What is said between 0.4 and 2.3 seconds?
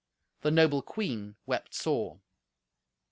The noble queen wept sore.